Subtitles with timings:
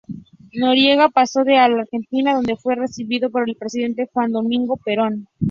[0.53, 5.27] Noriega pasó a la Argentina, donde fue recibido por el presidente Juan Domingo Perón.